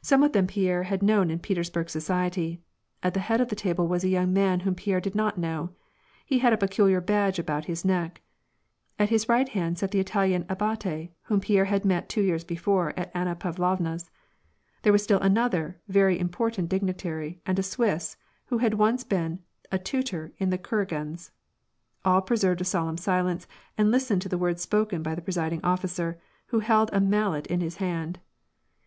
[0.00, 2.62] Some of them Pierre had known in Petersburg society.
[3.02, 5.68] At the head of the table was a young man whom Pierre did not know:
[6.24, 8.22] he had a peculiar badge around his neck.
[8.98, 12.98] At his right hand sat the Italian abbate whom Pierre had met two years before
[12.98, 14.10] at Anna Pavlovna's.
[14.80, 18.16] There was still another very important dignitary, and a Swiss,
[18.46, 19.40] who had once been
[19.70, 21.32] a tutor at the Kur agins'.
[22.02, 23.46] All preserved a solemn silence,
[23.76, 27.60] and listened to the words spoken by the presiding officer, who held a mallet in
[27.60, 28.20] his hand.